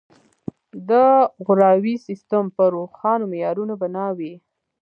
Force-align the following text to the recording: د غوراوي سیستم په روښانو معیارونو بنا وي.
د 0.89 0.91
غوراوي 1.45 1.95
سیستم 2.07 2.43
په 2.55 2.63
روښانو 2.75 3.29
معیارونو 3.31 3.73
بنا 3.81 4.07
وي. 4.17 4.33